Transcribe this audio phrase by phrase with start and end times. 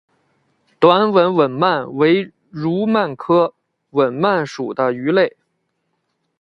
[0.79, 3.53] 短吻吻鳗为糯鳗科
[3.91, 5.37] 吻鳗属的鱼类。